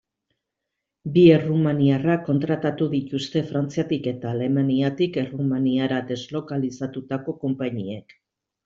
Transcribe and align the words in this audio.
Bi 1.17 1.25
errumaniarrak 1.33 2.23
kontratatu 2.29 2.89
dituzte 2.95 3.45
Frantziatik 3.53 4.11
eta 4.15 4.33
Alemaniatik 4.37 5.23
Errumaniara 5.27 6.05
deslokalizatutako 6.15 7.41
konpainiek. 7.47 8.23